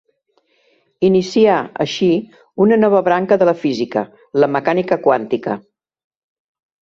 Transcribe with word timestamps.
Inicià, 1.09 1.57
així, 1.83 2.07
una 2.65 2.79
nova 2.79 3.01
branca 3.09 3.37
de 3.41 3.47
la 3.49 3.55
física, 3.65 4.03
la 4.45 4.49
mecànica 4.57 4.97
quàntica. 5.07 5.59